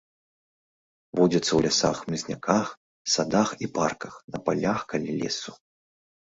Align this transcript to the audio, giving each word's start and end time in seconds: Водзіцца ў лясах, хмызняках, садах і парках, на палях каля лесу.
Водзіцца 1.19 1.47
ў 1.53 1.59
лясах, 1.65 1.95
хмызняках, 2.07 2.67
садах 3.19 3.49
і 3.67 3.71
парках, 3.79 4.13
на 4.33 4.37
палях 4.49 4.79
каля 4.95 5.11
лесу. 5.23 5.51